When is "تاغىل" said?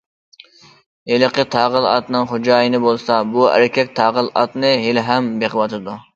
1.55-1.85, 4.01-4.33